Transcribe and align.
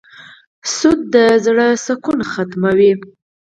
سود 0.75 0.99
د 1.13 1.15
زړه 1.45 1.67
سکون 1.85 2.19
ختموي. 2.31 2.91